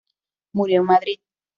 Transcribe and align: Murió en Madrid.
Murió 0.53 0.79
en 0.81 0.87
Madrid. 0.87 1.19